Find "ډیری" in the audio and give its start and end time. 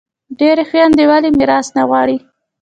0.39-0.63